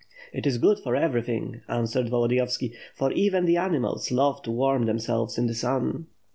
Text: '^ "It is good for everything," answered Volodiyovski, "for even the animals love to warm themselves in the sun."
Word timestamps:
'^ 0.01 0.03
"It 0.33 0.47
is 0.47 0.57
good 0.57 0.79
for 0.79 0.95
everything," 0.95 1.61
answered 1.67 2.07
Volodiyovski, 2.07 2.73
"for 2.95 3.11
even 3.11 3.45
the 3.45 3.57
animals 3.57 4.11
love 4.11 4.41
to 4.41 4.51
warm 4.51 4.87
themselves 4.87 5.37
in 5.37 5.45
the 5.45 5.53
sun." 5.53 6.07